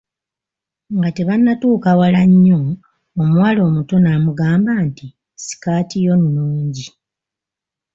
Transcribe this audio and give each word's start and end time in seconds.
Nga 0.95 1.09
tebannatuuka 1.17 1.89
wala 2.01 2.21
nnyo 2.31 2.59
omuwala 3.21 3.59
omuto 3.69 3.95
n'amugamba 3.99 4.71
nti, 4.87 5.07
Sikati 5.45 5.97
yo 6.05 6.13
nnungi. 6.21 6.85